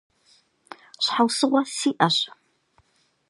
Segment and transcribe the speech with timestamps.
[1.03, 2.17] Щхьэусыгъуэ сиӀэщ.